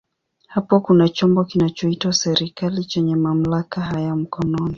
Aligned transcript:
Hapo 0.47 0.79
kuna 0.79 1.09
chombo 1.09 1.43
kinachoitwa 1.43 2.13
serikali 2.13 2.85
chenye 2.85 3.15
mamlaka 3.15 3.81
haya 3.81 4.15
mkononi. 4.15 4.69